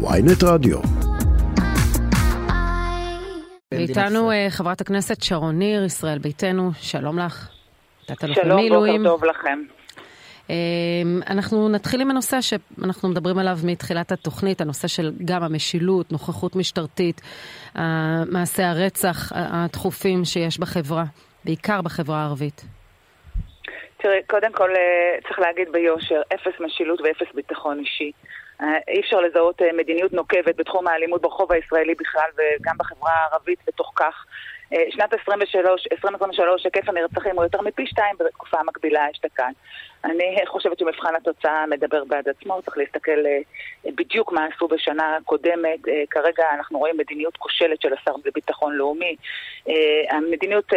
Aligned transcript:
ויינט 0.00 0.42
רדיו. 0.44 0.78
איתנו 3.72 4.30
אה, 4.30 4.46
חברת 4.50 4.80
הכנסת 4.80 5.22
שרון 5.22 5.58
ניר, 5.58 5.84
ישראל 5.84 6.18
ביתנו, 6.18 6.70
שלום 6.80 7.18
לך. 7.18 7.48
שלום, 8.34 8.68
בוקר 8.68 9.04
טוב 9.04 9.24
לכם. 9.24 9.58
אה, 10.50 10.54
אנחנו 11.30 11.68
נתחיל 11.68 12.00
עם 12.00 12.10
הנושא 12.10 12.40
שאנחנו 12.40 13.08
מדברים 13.08 13.38
עליו 13.38 13.58
מתחילת 13.64 14.12
התוכנית, 14.12 14.60
הנושא 14.60 14.88
של 14.88 15.12
גם 15.24 15.42
המשילות, 15.42 16.12
נוכחות 16.12 16.56
משטרתית, 16.56 17.20
מעשי 18.32 18.62
הרצח 18.62 19.32
הדחופים 19.34 20.24
שיש 20.24 20.58
בחברה, 20.58 21.04
בעיקר 21.44 21.82
בחברה 21.82 22.22
הערבית. 22.22 22.64
תראי, 23.96 24.22
קודם 24.26 24.52
כל 24.52 24.70
אה, 24.70 25.20
צריך 25.28 25.38
להגיד 25.38 25.68
ביושר, 25.72 26.20
אפס 26.34 26.60
משילות 26.60 27.00
ואפס 27.00 27.34
ביטחון 27.34 27.78
אישי. 27.78 28.12
אה, 28.60 28.78
אי 28.88 29.00
אפשר 29.00 29.20
לזהות 29.20 29.62
אה, 29.62 29.72
מדיניות 29.72 30.12
נוקבת 30.12 30.56
בתחום 30.56 30.88
האלימות 30.88 31.22
ברחוב 31.22 31.52
הישראלי 31.52 31.94
בכלל 31.94 32.30
וגם 32.36 32.74
בחברה 32.78 33.12
הערבית 33.12 33.58
בתוך 33.66 33.92
כך. 33.96 34.24
שנת 34.90 35.12
23, 35.22 35.86
2023 35.92 36.64
היקף 36.64 36.88
הנרצחים 36.88 37.36
הוא 37.36 37.42
יותר 37.44 37.60
מפי 37.62 37.86
שתיים 37.86 38.16
בתקופה 38.18 38.60
המקבילה 38.60 39.10
אשתקד. 39.10 39.52
אני 40.04 40.46
חושבת 40.46 40.78
שמבחן 40.78 41.14
התוצאה 41.14 41.66
מדבר 41.66 42.04
בעד 42.04 42.28
עצמו, 42.28 42.62
צריך 42.62 42.78
להסתכל 42.78 43.26
אה, 43.26 43.38
בדיוק 43.94 44.32
מה 44.32 44.46
עשו 44.54 44.68
בשנה 44.68 45.16
הקודמת. 45.16 45.88
אה, 45.88 46.02
כרגע 46.10 46.44
אנחנו 46.54 46.78
רואים 46.78 46.96
מדיניות 46.96 47.36
כושלת 47.36 47.82
של 47.82 47.92
השר 47.92 48.12
לביטחון 48.24 48.74
לאומי. 48.74 49.16
אה, 49.68 50.16
המדיניות, 50.16 50.72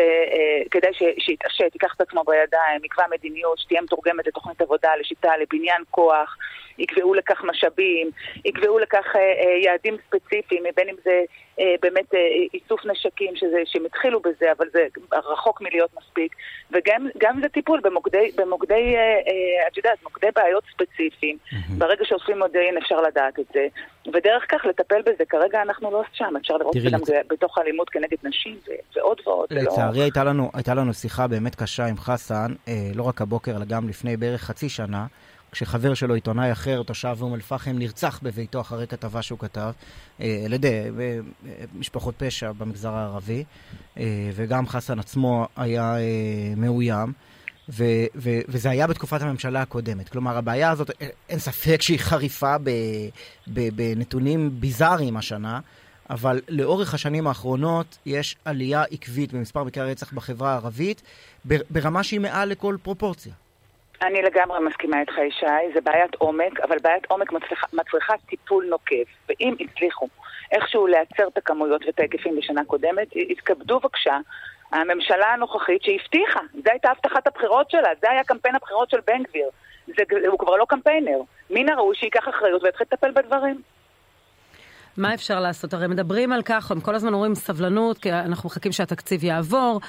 כדאי 0.71 0.91
שיתעשת, 1.19 1.71
ייקח 1.73 1.93
את 1.95 2.01
עצמו 2.01 2.23
בידיים, 2.23 2.83
יקבע 2.83 3.03
מדיניות 3.11 3.59
שתהיה 3.59 3.81
מתורגמת 3.81 4.27
לתוכנית 4.27 4.61
עבודה, 4.61 4.89
לשיטה, 4.99 5.31
לבניין 5.37 5.83
כוח, 5.91 6.37
יקבעו 6.77 7.13
לכך 7.13 7.43
משאבים, 7.43 8.09
יקבעו 8.45 8.79
לכך 8.79 9.15
יעדים 9.63 9.97
ספציפיים, 10.07 10.63
בין 10.75 10.89
אם 10.89 10.95
זה 11.03 11.23
באמת 11.81 12.13
איסוף 12.53 12.85
נשקים, 12.85 13.35
שזה, 13.35 13.61
שהם 13.65 13.85
התחילו 13.85 14.19
בזה, 14.19 14.51
אבל 14.51 14.69
זה 14.73 14.87
רחוק 15.13 15.61
מלהיות 15.61 15.89
מספיק, 15.97 16.35
וגם 16.71 17.41
זה 17.41 17.49
טיפול 17.49 17.79
במוקדי, 17.83 18.31
במוקדי 18.35 18.95
אה, 18.95 19.10
את 19.67 19.77
יודעת, 19.77 20.03
מוקדי 20.03 20.27
בעיות 20.35 20.63
ספציפיים. 20.73 21.37
ברגע 21.77 22.05
שאוספים 22.05 22.39
מודיעין 22.39 22.77
אפשר 22.77 23.01
לדעת 23.01 23.39
את 23.39 23.45
זה, 23.53 23.67
ודרך 24.13 24.45
כך 24.49 24.65
לטפל 24.65 25.01
בזה. 25.01 25.23
כרגע 25.29 25.61
אנחנו 25.61 25.91
לא 25.91 26.03
שם, 26.13 26.33
אפשר 26.41 26.57
לראות 26.57 26.77
את 26.77 26.81
זה 26.81 26.89
גם 26.89 26.99
בתוך 27.29 27.57
אלימות 27.57 27.89
כנגד 27.89 28.17
נשים 28.23 28.57
ועוד 28.95 29.21
ועוד. 29.25 29.47
לצערי 29.51 30.01
הייתה 30.01 30.23
לנו, 30.23 30.51
הייתה 30.53 30.73
לנו 30.73 30.93
שיחה 30.93 31.27
באמת 31.27 31.55
קשה 31.55 31.85
עם 31.85 31.97
חסן, 31.97 32.53
אה, 32.67 32.73
לא 32.95 33.03
רק 33.03 33.21
הבוקר, 33.21 33.51
אלא 33.57 33.65
גם 33.65 33.89
לפני 33.89 34.17
בערך 34.17 34.41
חצי 34.41 34.69
שנה. 34.69 35.05
כשחבר 35.51 35.93
שלו, 35.93 36.13
עיתונאי 36.13 36.51
אחר, 36.51 36.83
תושב 36.83 37.15
אום 37.21 37.33
אל-פחם, 37.35 37.71
נרצח 37.73 38.19
בביתו 38.23 38.61
אחרי 38.61 38.87
כתבה 38.87 39.21
שהוא 39.21 39.39
כתב, 39.39 39.71
אה, 40.21 40.41
על 40.45 40.53
ידי 40.53 40.81
משפחות 41.75 42.15
פשע 42.17 42.51
במגזר 42.51 42.93
הערבי, 42.93 43.43
וגם 44.33 44.67
חסן 44.67 44.99
עצמו 44.99 45.47
היה 45.57 45.95
מאוים. 46.57 47.13
ו- 47.71 48.05
ו- 48.15 48.39
וזה 48.47 48.69
היה 48.69 48.87
בתקופת 48.87 49.21
הממשלה 49.21 49.61
הקודמת. 49.61 50.09
כלומר, 50.09 50.37
הבעיה 50.37 50.71
הזאת, 50.71 50.91
אין 51.29 51.39
ספק 51.39 51.81
שהיא 51.81 51.99
חריפה 51.99 52.57
ב- 52.57 52.69
ב- 53.47 53.69
בנתונים 53.75 54.61
ביזאריים 54.61 55.17
השנה, 55.17 55.59
אבל 56.09 56.41
לאורך 56.49 56.93
השנים 56.93 57.27
האחרונות 57.27 57.97
יש 58.05 58.35
עלייה 58.45 58.83
עקבית 58.91 59.33
במספר 59.33 59.63
מקרי 59.63 59.83
הרצח 59.83 60.13
בחברה 60.13 60.51
הערבית, 60.51 61.01
ברמה 61.45 62.03
שהיא 62.03 62.19
מעל 62.19 62.49
לכל 62.49 62.77
פרופורציה. 62.83 63.33
אני 64.01 64.21
לגמרי 64.21 64.59
מסכימה 64.59 64.99
איתך, 64.99 65.17
ישי, 65.17 65.73
זה 65.73 65.81
בעיית 65.81 66.15
עומק, 66.15 66.59
אבל 66.59 66.77
בעיית 66.81 67.05
עומק 67.05 67.31
מצליחה, 67.31 67.67
מצריכה 67.73 68.13
טיפול 68.29 68.65
נוקב. 68.65 69.03
ואם 69.29 69.55
הצליחו 69.59 70.07
איכשהו 70.51 70.87
לייצר 70.87 71.27
את 71.27 71.37
הכמויות 71.37 71.85
ואת 71.85 71.99
ההיקפים 71.99 72.35
בשנה 72.35 72.65
קודמת, 72.65 73.15
יתכבדו 73.15 73.79
בבקשה 73.79 74.17
הממשלה 74.71 75.33
הנוכחית 75.33 75.83
שהבטיחה, 75.83 76.39
זו 76.53 76.71
הייתה 76.71 76.91
הבטחת 76.91 77.27
הבחירות 77.27 77.71
שלה, 77.71 77.89
זה 78.01 78.11
היה 78.11 78.23
קמפיין 78.23 78.55
הבחירות 78.55 78.89
של 78.89 78.99
בן 79.07 79.23
גביר. 79.23 79.49
זה, 79.87 80.03
הוא 80.27 80.39
כבר 80.39 80.55
לא 80.55 80.65
קמפיינר. 80.69 81.19
מן 81.49 81.69
הראוי 81.69 81.95
שייקח 81.95 82.29
אחריות 82.29 82.63
ויתחיל 82.63 82.87
לטפל 82.91 83.11
בדברים. 83.11 83.61
מה 84.97 85.13
אפשר 85.13 85.39
לעשות? 85.39 85.73
הרי 85.73 85.87
מדברים 85.87 86.31
על 86.31 86.41
כך, 86.41 86.71
הם 86.71 86.81
כל 86.81 86.95
הזמן 86.95 87.13
אומרים 87.13 87.35
סבלנות, 87.35 87.97
כי 87.97 88.11
אנחנו 88.11 88.49
מחכים 88.49 88.71
שהתקציב 88.71 89.23
יעבור, 89.23 89.79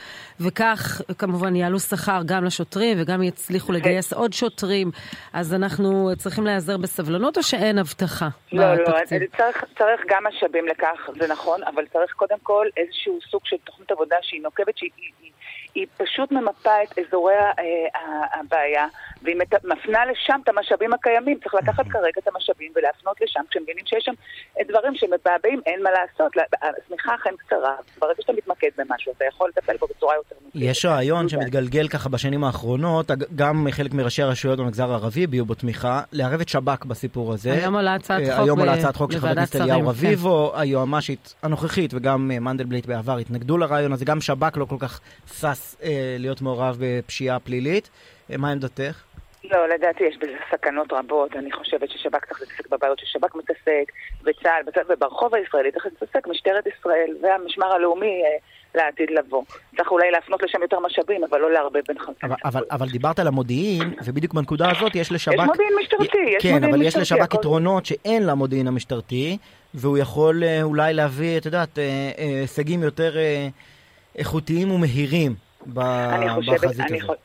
וכך 0.41 1.01
כמובן 1.19 1.57
יעלו 1.57 1.81
שכר 1.81 2.21
גם 2.27 2.45
לשוטרים 2.45 2.99
וגם 3.01 3.23
יצליחו 3.23 3.69
כן. 3.69 3.75
לגייס 3.75 4.13
עוד 4.13 4.33
שוטרים. 4.33 4.91
אז 5.33 5.55
אנחנו 5.55 6.11
צריכים 6.19 6.45
להיעזר 6.45 6.77
בסבלנות 6.77 7.37
או 7.37 7.43
שאין 7.43 7.79
הבטחה 7.79 8.29
לא, 8.53 8.75
לא 8.75 8.83
בתקציב? 8.83 9.23
לא, 9.23 9.27
צריך, 9.37 9.65
צריך 9.79 10.01
גם 10.09 10.23
משאבים 10.29 10.67
לכך, 10.67 11.11
זה 11.21 11.29
נכון, 11.29 11.61
אבל 11.65 11.87
צריך 11.87 12.13
קודם 12.13 12.39
כל 12.43 12.67
איזשהו 12.77 13.19
סוג 13.31 13.41
של 13.45 13.57
תוכנית 13.65 13.91
עבודה 13.91 14.17
שהיא 14.23 14.43
נוקבת, 14.43 14.79
שהיא 14.79 14.91
היא 15.75 15.87
פשוט 15.97 16.33
ממפה 16.33 16.83
את 16.83 16.99
אזורי 16.99 17.34
אה, 17.34 18.41
הבעיה, 18.41 18.87
והיא 19.22 19.37
מפנה 19.65 20.06
לשם 20.06 20.41
את 20.44 20.49
המשאבים 20.49 20.93
הקיימים. 20.93 21.38
צריך 21.43 21.55
לקחת 21.55 21.88
כרגע 21.88 22.21
את 22.22 22.28
המשאבים 22.28 22.72
ולהפנות 22.77 23.21
לשם, 23.21 23.41
כשמבינים 23.50 23.87
שיש 23.87 24.05
שם 24.05 24.12
דברים 24.69 24.94
שמבעבעים, 24.94 25.60
אין 25.66 25.83
מה 25.83 25.91
לעשות. 25.91 26.33
השמיכה 26.62 27.15
אכן 27.15 27.31
קצרה, 27.38 27.75
ברגע 27.99 28.15
שאתה 28.21 28.33
מתמקד 28.33 28.69
במשהו, 28.78 29.12
אתה 29.16 29.25
יכול 29.25 29.49
לטפל 29.49 29.77
בו 29.77 29.87
בצורה 29.87 30.15
יותר 30.15 30.34
מורכבת. 30.43 30.62
יש 30.62 30.84
רעיון 30.84 31.28
שמתגלגל 31.28 31.89
ככה 31.89 32.09
בשנים 32.09 32.44
האחרונות, 32.44 33.10
גם 33.34 33.66
חלק 33.71 33.94
מראשי 33.94 34.22
הרשויות 34.22 34.59
במגזר 34.59 34.91
הערבי 34.91 35.25
הביעו 35.25 35.47
בו 35.47 35.54
תמיכה, 35.54 36.03
לערב 36.12 36.41
את 36.41 36.49
שב"כ 36.49 36.84
בסיפור 36.84 37.33
הזה. 37.33 37.53
היום 37.53 37.75
עולה 37.75 37.94
הצעת 37.94 38.22
אה, 38.22 38.37
חוק 38.37 38.44
היום 38.44 38.59
עולה 38.60 38.72
הצעת 38.72 38.97
חוק 38.97 39.12
של 39.12 39.19
חבר 39.19 39.28
הכנסת 39.28 39.56
אליהו 39.56 39.89
רביבו, 39.89 40.53
כן. 40.54 40.60
היועמ"שית 40.60 41.34
הנוכחית 41.43 41.94
וגם 41.94 42.31
אה, 42.34 42.41
מנדלבליט 42.41 42.87
בעבר 42.87 43.19
התנגדו 43.19 43.59
לרעיון 43.59 43.93
הזה, 43.93 44.04
גם 44.04 44.21
שב"כ 44.21 44.56
לא 44.56 44.65
כל 44.65 44.77
כך 44.78 45.00
שש 45.27 45.62
אה, 45.83 46.17
להיות 46.19 46.43
מעורב 46.43 46.77
בפשיעה 46.81 47.41
פלילית. 47.41 47.91
אה, 48.31 48.37
מה 48.37 48.50
עמדתך? 48.50 49.05
לא, 49.50 49.69
לדעתי 49.69 50.05
יש 50.05 50.17
בזה 50.17 50.37
סכנות 50.50 50.93
רבות. 50.93 51.37
אני 51.37 51.53
חושבת 51.53 51.91
ששב"כ 51.91 52.25
צריך 52.25 52.41
להתעסק 52.41 52.69
בבעיות 52.71 52.99
ששב"כ 52.99 53.34
מתעסק, 53.34 53.93
וצה"ל, 54.25 54.83
וברחוב 54.89 55.34
הישראלי 55.34 55.72
צריך 55.72 55.87
להתעסק 55.87 56.27
משטרת 56.27 56.65
ישראל 56.67 57.17
והמשמר 57.22 57.67
הלאומי 57.67 58.22
אה, 58.25 58.37
לעתיד 58.75 59.11
לבוא. 59.11 59.43
צריך 59.77 59.91
אולי 59.91 60.11
להפנות 60.11 60.43
לשם 60.43 60.62
יותר 60.62 60.81
משאבים, 60.81 61.25
אבל 61.25 61.39
לא 61.41 61.53
לערבב 61.53 61.81
בין 61.89 61.99
חלקים. 61.99 62.31
אבל, 62.31 62.37
אבל, 62.45 62.65
אבל 62.71 62.89
דיברת 62.89 63.19
על 63.19 63.27
המודיעין, 63.27 63.95
ובדיוק 64.05 64.34
בנקודה 64.34 64.71
הזאת 64.71 64.95
יש 64.95 65.12
לשב"כ... 65.12 65.34
יש 65.34 65.41
מודיעין 65.41 65.72
משטרתי, 65.81 66.19
יש 66.37 66.43
כן, 66.43 66.53
מודיעין 66.53 66.75
אבל 66.75 66.83
יש 66.83 66.97
לשב"כ 66.97 67.34
יתרונות 67.34 67.87
שאין 67.87 68.27
למודיעין 68.27 68.69
המשטרתי, 68.69 69.39
והוא 69.75 69.99
יכול 69.99 70.43
אולי 70.62 70.95
להביא, 70.95 71.39
את 71.39 71.47
יודעת, 71.47 71.78
הישגים 72.17 72.83
יותר 72.83 73.17
איכותיים 74.19 74.71
ומהירים. 74.71 75.34
בחזית 75.67 76.81
הזאת? 77.03 77.19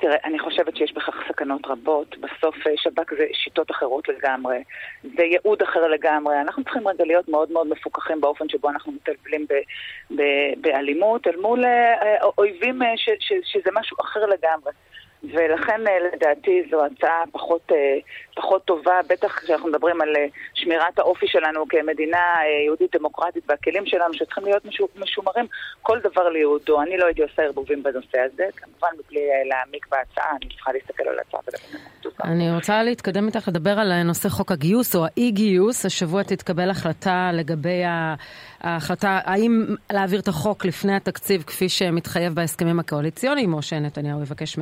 תראה, 0.00 0.16
אני 0.24 0.38
חושבת 0.38 0.76
שיש 0.76 0.92
בכך 0.92 1.14
סכנות 1.28 1.66
רבות. 1.66 2.16
בסוף 2.18 2.66
אה, 2.66 2.72
שב"כ 2.76 3.10
זה 3.18 3.26
שיטות 3.32 3.70
אחרות 3.70 4.08
לגמרי, 4.08 4.62
זה 5.02 5.22
ייעוד 5.22 5.62
אחר 5.62 5.88
לגמרי. 5.88 6.40
אנחנו 6.40 6.64
צריכים 6.64 6.88
רגע 6.88 7.04
להיות 7.04 7.28
מאוד 7.28 7.52
מאוד 7.52 7.66
מפוקחים 7.66 8.20
באופן 8.20 8.48
שבו 8.48 8.68
אנחנו 8.68 8.92
מטלטלים 8.92 9.46
באלימות 10.60 11.26
אל 11.26 11.36
מול 11.36 11.64
אה, 11.64 12.02
אה, 12.02 12.24
אויבים 12.38 12.80
ש, 12.96 13.10
ש, 13.20 13.32
שזה 13.44 13.70
משהו 13.74 13.96
אחר 14.00 14.26
לגמרי. 14.26 14.72
ולכן 15.24 15.86
אה, 15.86 15.92
לדעתי 16.14 16.62
זו 16.70 16.84
הצעה 16.84 17.22
פחות, 17.32 17.72
אה, 17.72 17.76
פחות 18.36 18.64
טובה, 18.64 19.00
בטח 19.08 19.38
כשאנחנו 19.38 19.68
מדברים 19.68 20.00
על 20.00 20.16
אה, 20.16 20.26
שמירת 20.54 20.98
האופי 20.98 21.26
שלנו 21.28 21.64
כמדינה 21.68 22.40
יהודית 22.66 22.96
דמוקרטית 22.96 23.44
והכלים 23.48 23.86
שלנו 23.86 24.14
שצריכים 24.14 24.44
להיות 24.44 24.64
משומרים 24.96 25.46
כל 25.82 25.98
דבר 25.98 26.28
ליהודו. 26.28 26.82
אני 26.82 26.96
לא 26.96 27.06
הייתי 27.06 27.22
עושה 27.22 27.42
ערבובים 27.42 27.82
בנושא 27.82 28.18
הזה, 28.18 28.44
כמובן 28.56 28.88
מבלי 28.98 29.20
להעמיק 29.48 29.86
בהצעה, 29.90 30.30
אני 30.42 30.50
צריכה 30.54 30.72
להסתכל 30.72 31.08
על 31.08 31.18
ההצעה 31.18 31.40
אני 32.24 32.54
רוצה 32.54 32.82
להתקדם 32.82 33.26
איתך 33.26 33.48
לדבר 33.48 33.70
על 33.70 34.02
נושא 34.02 34.28
חוק 34.28 34.52
הגיוס 34.52 34.96
או 34.96 35.04
האי-גיוס. 35.04 35.86
השבוע 35.86 36.22
תתקבל 36.22 36.70
החלטה 36.70 37.30
לגבי 37.32 37.82
ההחלטה 38.60 39.20
האם 39.24 39.64
להעביר 39.92 40.20
את 40.20 40.28
החוק 40.28 40.64
לפני 40.64 40.96
התקציב 40.96 41.42
כפי 41.42 41.68
שמתחייב 41.68 42.34
בהסכמים 42.34 42.80
הקואליציוניים, 42.80 43.54
או 43.54 43.62
שנתניהו 43.62 44.22
יבקש 44.22 44.58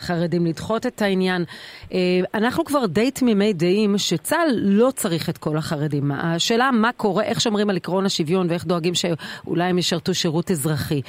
חרדים 0.00 0.46
לדחות 0.46 0.86
את 0.86 1.02
העניין. 1.02 1.44
אה, 1.92 1.98
אנחנו 2.34 2.64
כבר 2.64 2.86
די 2.86 3.10
תמימי 3.10 3.52
דעים 3.52 3.98
שצה"ל 3.98 4.50
לא 4.54 4.90
צריך 4.90 5.28
את 5.28 5.38
כל 5.38 5.56
החרדים. 5.56 6.12
השאלה 6.12 6.70
מה 6.70 6.92
קורה, 6.92 7.24
איך 7.24 7.40
שומרים 7.40 7.70
על 7.70 7.76
עקרון 7.76 8.06
השוויון 8.06 8.50
ואיך 8.50 8.64
דואגים 8.64 8.92
שאולי 8.94 9.64
הם 9.64 9.78
ישרתו 9.78 10.14
שירות 10.14 10.50
אזרחי. 10.50 11.00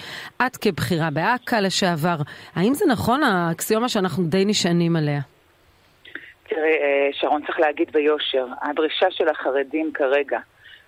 את 0.46 0.58
כבחירה 0.58 1.10
באכ"א 1.10 1.60
לשעבר, 1.60 2.16
האם 2.56 2.74
זה 2.74 2.86
נכון 2.90 3.24
האקסיומה 3.24 3.90
שאנחנו 3.90 4.24
די 4.24 4.46
נשענים 4.46 4.96
עליה? 4.96 5.20
תראה, 6.50 6.62
אה, 6.62 7.10
שרון 7.12 7.42
צריך 7.46 7.60
להגיד 7.60 7.92
ביושר, 7.94 8.46
הדרישה 8.62 9.06
של 9.12 9.30
החרדים 9.30 9.92
כרגע 9.94 10.40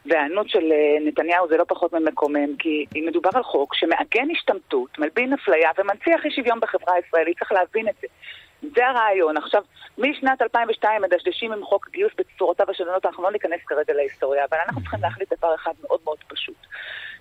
וההיענות 0.06 0.50
של 0.50 0.72
אה, 0.72 1.06
נתניהו 1.06 1.48
זה 1.48 1.58
לא 1.58 1.64
פחות 1.68 1.94
ממקומם, 1.94 2.56
כי 2.60 2.86
אם 2.96 3.04
מדובר 3.08 3.30
על 3.34 3.44
חוק 3.44 3.76
שמעגן 3.76 4.32
השתמטות, 4.32 5.00
מלבין 5.00 5.34
אפליה 5.34 5.70
ומנציח 5.78 6.26
אי 6.26 6.32
שוויון 6.32 6.60
בחברה 6.60 6.94
הישראלית, 6.94 7.40
צריך 7.40 7.52
להבין 7.52 7.88
את 7.88 7.96
זה. 8.02 8.08
זה 8.76 8.88
הרעיון. 8.88 9.38
עכשיו, 9.38 9.64
משנת 9.98 10.42
2002 10.42 11.02
מדשדשים 11.02 11.54
עם 11.54 11.64
חוק 11.64 11.90
גיוס 11.92 12.12
בצורותיו 12.18 12.70
השונות, 12.70 13.06
אנחנו 13.06 13.24
לא 13.24 13.32
ניכנס 13.32 13.60
כרגע 13.68 13.94
להיסטוריה, 13.94 14.46
אבל 14.50 14.58
אנחנו 14.66 14.82
צריכים 14.82 15.00
להחליט 15.02 15.34
דבר 15.34 15.56
אחד 15.56 15.72
מאוד 15.84 16.00
מאוד 16.04 16.18
פשוט. 16.28 16.56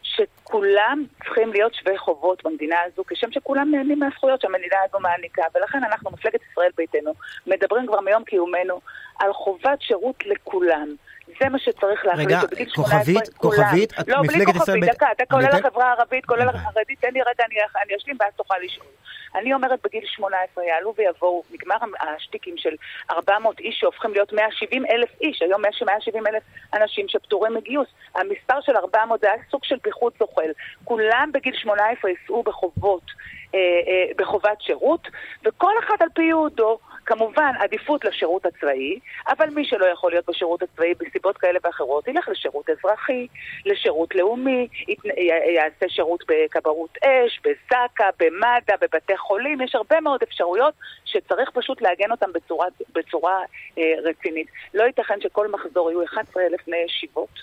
שכולם 0.02 1.04
צריכים 1.24 1.52
להיות 1.52 1.74
שווי 1.74 1.98
חובות 1.98 2.42
במדינה 2.44 2.76
הזו, 2.86 3.04
כשם 3.06 3.32
שכולם 3.32 3.70
נהנים 3.70 3.98
מהזכויות 3.98 4.40
שהמדינה 4.40 4.76
הזו 4.88 4.98
מעניקה, 5.00 5.42
ולכן 5.54 5.84
אנחנו, 5.84 6.10
מפלגת 6.10 6.40
ישראל 6.50 6.70
ביתנו, 6.76 7.12
מדברים 7.46 7.86
כבר 7.86 8.00
מיום 8.00 8.24
קיומנו 8.24 8.80
על 9.18 9.32
חובת 9.32 9.82
שירות 9.82 10.26
לכולם. 10.26 10.88
זה 11.26 11.48
מה 11.48 11.58
שצריך 11.58 12.06
להחליט. 12.06 12.28
רגע, 12.28 12.40
כוכבית, 12.74 13.28
כוכבית, 13.36 13.92
את 14.00 14.08
לא, 14.08 14.16
בלי 14.26 14.46
כוכבית, 14.46 14.84
דקה, 14.84 15.06
אתה 15.12 15.24
כולל 15.30 15.46
החברה 15.46 15.86
הערבית, 15.86 16.26
כולל 16.26 16.48
החרדית, 16.48 17.00
תן 17.00 17.12
לי 17.12 17.20
רגע, 17.20 17.44
אני 17.84 17.96
אשלים 17.96 18.16
ואז 18.20 18.32
תוכל 18.36 18.54
לשאול. 18.64 18.86
אני 19.34 19.54
אומרת 19.54 19.80
בגיל 19.84 20.04
18 20.06 20.64
יעלו 20.64 20.94
ויבואו, 20.96 21.42
נגמר 21.50 21.76
השטיקים 22.00 22.54
של 22.56 22.74
400 23.10 23.60
איש 23.60 23.76
שהופכים 23.80 24.12
להיות 24.12 24.32
170 24.32 24.86
אלף 24.86 25.08
איש, 25.20 25.42
היום 25.42 25.62
170 25.62 26.26
אלף 26.26 26.42
אנשים 26.74 27.08
שפטורים 27.08 27.54
מגיוס. 27.54 27.88
המספר 28.14 28.60
של 28.60 28.76
400 28.76 29.20
זה 29.20 29.26
היה 29.32 29.42
סוג 29.50 29.64
של 29.64 29.78
פיחות 29.82 30.12
זוחל. 30.18 30.50
כולם 30.84 31.30
בגיל 31.34 31.54
18 31.56 32.10
ייסעו 32.10 32.42
בחובות, 32.42 33.02
אה, 33.54 33.58
אה, 33.58 34.12
בחובת 34.16 34.60
שירות, 34.60 35.08
וכל 35.44 35.72
אחד 35.84 35.96
על 36.00 36.08
פי 36.14 36.22
ייעודו. 36.22 36.78
כמובן, 37.06 37.52
עדיפות 37.58 38.04
לשירות 38.04 38.46
הצבאי, 38.46 38.98
אבל 39.28 39.50
מי 39.50 39.64
שלא 39.64 39.86
יכול 39.86 40.10
להיות 40.10 40.26
בשירות 40.28 40.62
הצבאי 40.62 40.94
בסיבות 40.94 41.38
כאלה 41.38 41.58
ואחרות, 41.64 42.08
ילך 42.08 42.28
לשירות 42.28 42.70
אזרחי, 42.70 43.26
לשירות 43.66 44.14
לאומי, 44.14 44.68
יעשה 45.54 45.88
שירות 45.88 46.24
בכבאות 46.28 46.98
אש, 47.04 47.40
בזק"א, 47.44 48.10
במד"א, 48.18 48.76
בבתי 48.80 49.16
חולים, 49.16 49.60
יש 49.60 49.74
הרבה 49.74 50.00
מאוד 50.00 50.22
אפשרויות 50.22 50.74
שצריך 51.04 51.50
פשוט 51.50 51.82
לעגן 51.82 52.10
אותן 52.10 52.32
בצורה, 52.32 52.66
בצורה 52.94 53.40
אה, 53.78 53.82
רצינית. 54.04 54.46
לא 54.74 54.84
ייתכן 54.84 55.20
שכל 55.20 55.48
מחזור 55.48 55.90
יהיו 55.90 56.04
11,000 56.04 56.66
בני 56.66 56.76
ישיבות, 56.76 57.42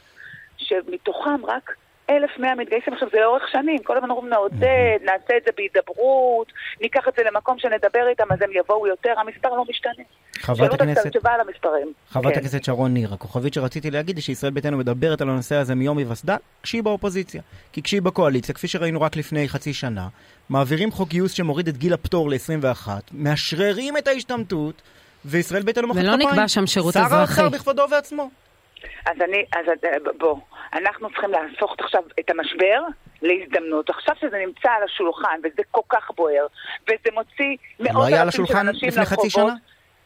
שמתוכם 0.58 1.46
רק 1.46 1.76
1,100 2.10 2.56
מתגייסים. 2.56 2.94
עכשיו, 2.94 3.08
זה 3.12 3.18
לאורך 3.20 3.44
שנים, 3.52 3.78
כל 3.84 3.98
הזמן 3.98 4.10
אומרים 4.10 4.30
נעודד, 4.30 5.00
נעשה 5.06 5.38
את 5.38 5.44
זה 5.46 5.52
בהידברות, 5.58 6.52
ניקח 6.82 7.08
את 7.08 7.14
זה 7.18 7.24
למקום 7.24 7.60
שנדבר 7.60 8.08
איתם, 8.10 8.24
אז 8.30 8.42
הם 8.42 8.50
יבואו 8.54 8.88
יותר, 8.88 9.14
המספר 9.18 9.50
לא 9.50 9.64
משתנה. 9.70 10.04
חברת 10.40 10.74
הכנסת... 10.74 11.08
תשובה 11.08 11.32
על 11.32 11.42
המספרים. 11.42 11.94
חברת 12.10 12.34
כן. 12.34 12.40
הכנסת 12.40 12.64
שרון 12.64 12.94
ניר, 12.94 13.14
הכוכבית 13.14 13.54
שרציתי 13.54 13.92
להגיד 13.92 14.16
היא 14.16 14.24
שישראל 14.24 14.52
ביתנו 14.52 14.78
מדברת 14.78 15.22
על 15.22 15.30
הנושא 15.30 15.56
הזה 15.56 15.76
מיום 15.76 15.98
היווסדה, 15.98 16.38
כשהיא 16.64 16.84
באופוזיציה. 16.84 17.42
כי 17.74 17.82
כשהיא 17.82 18.02
בקואליציה, 18.02 18.56
כפי 18.56 18.68
שראינו 18.68 19.02
רק 19.02 19.16
לפני 19.16 19.50
חצי 19.50 19.74
שנה, 19.74 20.08
מעבירים 20.50 20.92
חוק 20.92 21.10
גיוס 21.10 21.32
שמוריד 21.32 21.68
את 21.68 21.78
גיל 21.78 21.94
הפטור 21.94 22.30
ל-21, 22.30 22.90
מאשררים 23.12 23.98
את 23.98 24.08
ההשתמטות, 24.08 24.82
וישראל 25.26 25.64
ביתנו 25.64 25.88
מחאת 25.88 26.04
כפיים. 26.04 26.20
ולא 26.20 26.32
נקבע 26.32 26.48
שם 26.48 26.68
שירות 26.68 26.98
אזרחי. 26.98 27.36
שר 27.36 27.42
האוצר 27.42 27.58
בכבודו 27.58 27.82
ובעצמו. 27.82 28.30
אז 29.06 29.22
אני, 29.22 29.46
אז 29.56 29.66
בוא, 30.18 30.38
אנחנו 30.74 31.10
צריכים 31.10 31.32
להפוך 31.32 31.76
עכשיו 31.80 32.04
את 32.20 32.30
המשבר 32.30 32.82
להזדמנות. 33.22 33.90
עכשיו 33.90 34.16
שזה 34.20 34.38
נמצא 34.46 34.70
על 34.70 34.84
השולחן, 34.84 35.40
וזה 35.44 35.64
כל 35.72 35.82
כך 35.90 36.12
בוער, 36.16 36.48
וזה 36.84 37.10
מוציא 37.14 37.58
מאות 37.80 38.14
אלפים 38.14 38.46
של 38.46 38.58
אנשים 38.58 38.90
לרחובות. 38.98 39.54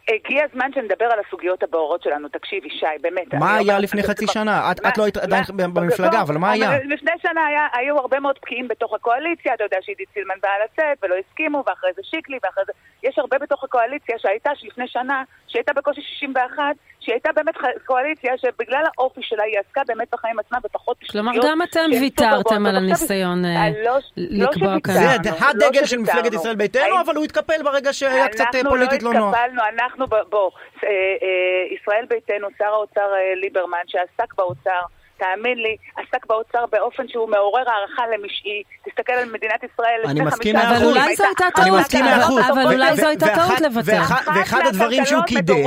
הגיע 0.08 0.44
הזמן 0.52 0.70
שנדבר 0.76 1.06
על 1.06 1.20
הסוגיות 1.28 1.64
הבוערות 1.64 2.04
שלנו. 2.04 2.28
תקשיב, 2.30 2.66
ישי, 2.66 2.86
באמת. 3.02 3.34
מה 3.34 3.56
היה 3.56 3.80
לפני 3.80 4.04
חצי 4.04 4.28
שנה? 4.28 4.72
את 4.72 4.98
לא 4.98 5.04
היית 5.04 5.18
עדיין 5.18 5.44
במפלגה, 5.58 6.22
אבל 6.22 6.38
מה 6.38 6.52
היה? 6.52 6.70
לפני 6.84 7.12
שנה 7.22 7.42
היו 7.74 7.98
הרבה 7.98 8.20
מאוד 8.20 8.36
בקיאים 8.42 8.68
בתוך 8.68 8.94
הקואליציה, 8.94 9.54
אתה 9.54 9.64
יודע 9.64 9.78
שעידית 9.82 10.10
סילמן 10.14 10.36
באה 10.42 10.54
לצאת 10.66 10.98
ולא 11.04 11.16
הסכימו, 11.16 11.64
ואחרי 11.68 11.90
זה 11.96 12.02
שיקלי, 12.04 12.38
ואחרי 12.44 12.64
זה... 12.68 12.74
יש 13.04 13.20
הרבה 13.20 13.38
בתוך 13.38 13.64
הקואליציה 13.64 14.16
שהייתה 14.20 14.52
לפני 14.64 14.88
שנה, 14.88 15.24
שהייתה 15.48 15.74
בקושי 15.74 16.02
61, 16.02 16.64
שהיא 17.04 17.14
הייתה 17.14 17.30
באמת 17.36 17.56
קואליציה 17.86 18.34
שבגלל 18.38 18.84
האופי 18.98 19.22
שלה 19.24 19.44
היא 19.44 19.60
עסקה 19.60 19.82
באמת 19.88 20.08
בחיים 20.14 20.40
עצמם 20.40 20.58
ופחות 20.66 20.98
כלומר, 21.12 21.32
גם 21.44 21.62
אתם 21.62 21.90
ויתרתם 21.92 22.66
על 22.66 22.76
הניסיון 22.76 23.46
אה, 23.46 23.70
לא- 23.84 23.98
לא 24.18 24.46
לקבוע 24.50 24.76
כאן. 24.84 24.94
זה 24.94 25.10
הדגל 25.50 25.82
לא 25.82 25.86
של 25.86 25.98
מפלגת 25.98 26.34
ישראל 26.34 26.56
ביתנו, 26.56 27.02
אבל 27.06 27.16
הוא 27.16 27.24
התקפל 27.24 27.64
ברגע 27.64 27.94
שהיה 27.94 28.28
קצת 28.28 28.46
פוליטית 28.70 29.04
לא 29.04 29.14
נוח. 29.14 29.34
אנחנו 29.36 29.56
לא 29.56 29.64
התקפלנו, 29.64 29.84
אנחנו, 29.84 30.08
בוא, 30.30 30.52
אה, 30.84 30.90
אה, 30.90 31.76
ישראל 31.76 32.06
ביתנו, 32.10 32.48
שר 32.58 32.66
האוצר 32.66 33.08
ליברמן, 33.36 33.84
שעסק 33.88 34.34
באוצר, 34.38 34.82
תאמין 35.18 35.58
לי, 35.58 35.78
עסק 35.98 36.26
באוצר 36.26 36.66
באופן 36.72 37.08
שהוא 37.08 37.30
מעורר 37.30 37.64
הערכה 37.70 38.04
למשעי. 38.14 38.64
תסתכל 38.86 39.14
על 39.14 39.32
מדינת 39.32 39.64
ישראל. 39.64 40.02
אני 40.06 40.22
מסכים 40.22 40.56
מאה 40.56 40.78
אחוז. 40.78 40.80
אבל 40.80 40.86
אולי 40.86 41.16
זו 41.16 41.26
הייתה 41.26 41.46
טעות. 41.56 42.46
אבל 42.52 42.74
אולי 42.74 42.96
זו 42.96 43.08
הייתה 43.08 43.26
טעות 43.36 43.62
לוותר. 43.62 44.02
ואחד 44.36 44.62
הדברים 44.68 45.06
שהוא 45.06 45.24
קידם, 45.24 45.66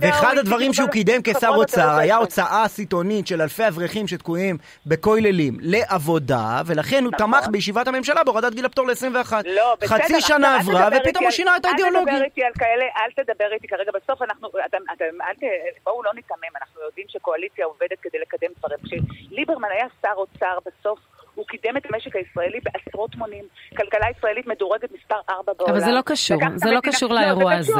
ואחד 0.00 0.38
הדברים 0.38 0.72
שהוא 0.72 0.88
קידם 0.88 1.20
כשר 1.24 1.48
אוצר, 1.48 1.96
היה 1.98 2.16
הוצאה 2.16 2.64
סיטונית 2.68 3.26
של 3.26 3.42
אלפי 3.42 3.68
אברכים 3.68 4.08
שתקועים 4.08 4.56
בכוללים 4.86 5.56
לעבודה, 5.60 6.62
ולכן 6.66 7.04
הוא 7.04 7.12
תמך 7.18 7.38
נכון. 7.40 7.52
בישיבת 7.52 7.88
הממשלה 7.88 8.24
בהורדת 8.24 8.54
גיל 8.54 8.64
הפטור 8.66 8.86
ל-21. 8.86 9.32
לא, 9.44 9.76
חצי 9.86 10.20
שנה 10.20 10.56
עברה, 10.56 10.88
ופתאום 10.96 11.24
הוא 11.24 11.30
שינה 11.30 11.56
את 11.56 11.64
האידיאולוגיה. 11.64 12.14
אל 12.14 12.18
תדבר 12.18 12.24
איתי 12.24 12.44
על 12.44 12.52
כאלה, 12.58 12.84
אל 12.96 13.24
תדבר 13.24 13.52
איתי 13.52 13.68
כרגע. 13.68 13.90
בסוף 13.94 14.22
אנחנו, 14.22 14.48
בואו 15.84 16.02
לא 16.02 16.10
ניתמם, 16.14 16.52
אנחנו 16.60 16.80
יודעים 16.86 17.06
שקואליציה 17.08 17.64
עובדת 17.66 17.98
כדי 18.02 18.18
לקדם 18.18 18.50
דברים. 18.58 18.78
כשליברמן 18.86 19.68
היה 19.70 19.86
שר 20.02 20.12
אוצר 20.16 20.58
בסוף 20.66 20.98
הוא 21.34 21.46
קידם 21.46 21.76
את 21.76 21.82
המשק 21.90 22.16
הישראלי 22.16 22.58
בעשרות 22.60 23.16
מונים. 23.16 23.44
כלכלה 23.76 24.06
ישראלית 24.16 24.46
מדורגת 24.46 24.92
מספר 24.92 25.20
4 25.30 25.52
בעולם. 25.52 25.72
אבל 25.72 25.80
זה 25.80 25.90
לא 25.90 26.00
קשור, 26.06 26.38
זה 26.54 26.70
לא 26.70 26.80
קשור 26.80 27.14
לאירוע 27.14 27.52
הזה. 27.52 27.72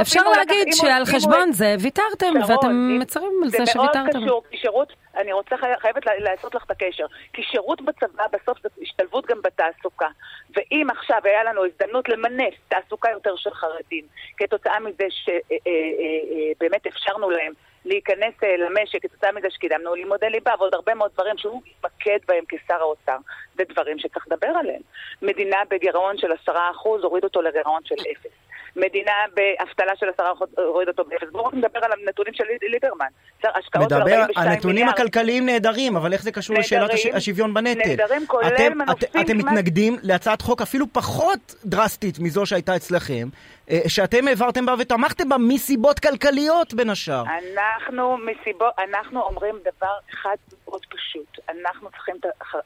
אפשר 0.00 0.20
להגיד 0.36 0.72
שעל 0.72 1.04
חשבון 1.04 1.52
זה 1.52 1.74
ויתרתם, 1.80 2.34
ואתם 2.48 2.98
מצרים 3.00 3.40
על 3.42 3.48
זה 3.48 3.66
שוויתרתם. 3.66 4.12
זה 4.12 4.18
מאוד 4.18 4.24
קשור, 4.24 4.42
כי 4.50 4.56
שירות, 4.56 4.92
אני 5.16 5.32
רוצה, 5.32 5.56
חייבת 5.80 6.02
לעשות 6.18 6.54
לך 6.54 6.64
את 6.66 6.70
הקשר. 6.70 7.06
כי 7.32 7.42
שירות 7.42 7.82
בצבא 7.82 8.24
בסוף 8.32 8.58
זה 8.62 8.68
השתלבות 8.82 9.26
גם 9.26 9.38
בתעסוקה. 9.44 10.08
ואם 10.56 10.86
עכשיו 10.90 11.18
היה 11.24 11.44
לנו 11.44 11.64
הזדמנות 11.64 12.08
למנף 12.08 12.54
תעסוקה 12.68 13.10
יותר 13.10 13.36
של 13.36 13.50
חרדים, 13.50 14.04
כתוצאה 14.36 14.80
מזה 14.80 15.06
שבאמת 15.10 16.86
אפשרנו 16.86 17.30
להם 17.30 17.52
להיכנס 17.84 18.34
אה, 18.42 18.56
למשק 18.56 19.02
כתוצאה 19.02 19.32
מזה 19.32 19.50
שקידמנו 19.50 19.94
לימודי 19.94 20.30
ליבה 20.30 20.52
ועוד 20.58 20.74
הרבה 20.74 20.94
מאוד 20.94 21.10
דברים 21.14 21.38
שהוא 21.38 21.62
מתמקד 21.66 22.18
בהם 22.28 22.44
כשר 22.48 22.74
האוצר. 22.74 23.16
זה 23.56 23.62
דברים 23.68 23.98
שצריך 23.98 24.26
לדבר 24.30 24.48
עליהם. 24.48 24.82
מדינה 25.22 25.58
בגירעון 25.70 26.18
של 26.18 26.32
עשרה 26.32 26.70
אחוז, 26.70 27.04
הוריד 27.04 27.24
אותו 27.24 27.42
לגירעון 27.42 27.82
של 27.84 27.94
אפס. 27.94 28.32
מדינה 28.76 29.12
באבטלה 29.34 29.92
של 29.96 30.06
עשרה 30.14 30.32
אחוז, 30.32 30.48
הוריד 30.58 30.88
אותו 30.88 31.04
באפס. 31.04 31.28
בואו 31.32 31.50
נדבר 31.52 31.80
על 31.82 31.90
הנתונים 31.92 32.34
של 32.34 32.44
ליברמן. 32.62 33.06
השקעות 33.44 33.88
של 33.88 33.94
42 33.94 34.26
מיליארד. 34.36 34.54
הנתונים 34.54 34.88
הכלכליים 34.88 35.46
נהדרים, 35.46 35.96
אבל 35.96 36.12
איך 36.12 36.22
זה 36.22 36.32
קשור 36.32 36.56
לשאלת 36.56 36.90
השוויון 37.12 37.54
בנטל? 37.54 37.88
נהדרים, 37.88 38.26
כולל 38.26 38.74
מנופים. 38.74 39.08
אתם 39.20 39.38
מתנגדים 39.38 39.96
להצעת 40.02 40.42
חוק 40.42 40.62
אפילו 40.62 40.86
פחות 40.92 41.54
דרסטית 41.64 42.18
מזו 42.18 42.46
שהייתה 42.46 42.76
אצלכם, 42.76 43.28
אה, 43.70 43.80
שאתם 43.86 44.28
העברתם 44.28 44.66
בה 44.66 44.74
ותמכתם 44.78 45.28
בה 45.28 45.36
מסיבות 45.38 45.98
כלכליות 45.98 46.74
בין 46.74 46.90
השאר. 46.90 47.22
אנחנו 47.54 48.16
מסיבות, 48.16 48.72
אנחנו 48.78 49.22
אומרים 49.22 49.54
דבר 49.60 49.94
אחד 50.12 50.36
מאוד 50.68 50.83
פשוט. 51.14 51.44
אנחנו 51.48 51.90
צריכים 51.90 52.16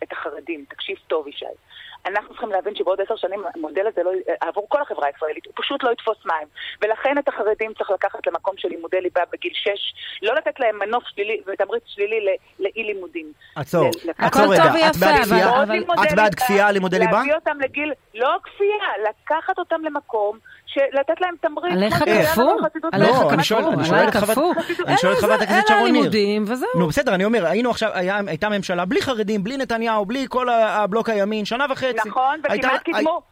את 0.02 0.12
החרדים, 0.12 0.64
תקשיב 0.68 0.96
טוב 1.06 1.28
ישי. 1.28 1.46
אנחנו 2.06 2.28
צריכים 2.28 2.48
להבין 2.48 2.74
שבעוד 2.74 3.00
עשר 3.00 3.16
שנים 3.16 3.44
המודל 3.54 3.86
הזה 3.86 4.02
לא, 4.02 4.10
עבור 4.40 4.66
כל 4.68 4.82
החברה 4.82 5.06
הישראלית, 5.06 5.46
הוא 5.46 5.52
פשוט 5.56 5.82
לא 5.82 5.90
יתפוס 5.92 6.16
מים. 6.26 6.48
ולכן 6.82 7.18
את 7.18 7.28
החרדים 7.28 7.74
צריך 7.78 7.90
לקחת 7.90 8.26
למקום 8.26 8.54
של 8.56 8.68
לימודי 8.68 9.00
ליבה 9.00 9.22
בגיל 9.32 9.52
שש, 9.54 9.94
לא 10.22 10.34
לתת 10.34 10.60
להם 10.60 10.78
מנוף 10.78 11.04
שלילי 11.06 11.40
ותמריץ 11.46 11.82
שלילי 11.86 12.36
לאי 12.58 12.82
לימודים. 12.82 13.32
עצור, 13.56 13.90
עצור 14.18 14.52
רגע, 14.52 14.64
את 14.88 16.14
בעד 16.16 16.34
כפייה 16.34 16.66
על 16.66 16.74
לימודי 16.74 16.98
ליבה? 16.98 17.12
להביא 17.12 17.34
אותם 17.34 17.60
לגיל, 17.60 17.92
לא 18.18 18.36
כפייה, 18.44 19.08
לקחת 19.10 19.58
אותם 19.58 19.80
למקום 19.84 20.38
לתת 20.92 21.20
להם 21.20 21.34
תמריץ. 21.40 21.72
עליך 21.72 21.94
כפו? 21.94 22.56
עליך 22.92 23.16
כפו? 24.16 24.52
אני 24.86 24.96
שואל 24.96 25.12
את 25.12 25.18
חברת 25.18 25.40
הכנסת 25.42 25.66
שרון 25.68 25.82
ניר. 25.82 25.90
אלה 25.90 25.92
לימודים 25.92 26.42
וזהו. 26.46 26.68
נו 26.74 26.86
בסדר, 26.88 27.14
אני 27.14 27.24
אומר, 27.24 27.46
היינו 27.46 27.70
עכשיו, 27.70 27.90
הייתה 28.26 28.48
ממשלה 28.48 28.84
בלי 28.84 29.02
חרדים, 29.02 29.44
בלי 29.44 29.56
נתניהו, 29.56 30.06
בלי 30.06 30.26
כל 30.28 30.48
הבלוק 30.48 31.08
הימין, 31.08 31.44
שנה 31.44 31.66
וחצי. 31.70 32.08
נכון, 32.08 32.40
וכמעט 32.44 32.82
קידמו. 32.82 33.22